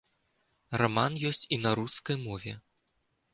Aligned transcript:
Раман 0.81 1.13
ёсць 1.31 1.43
і 1.59 1.59
на 1.67 1.75
рускай 1.81 2.19
мове. 2.25 2.57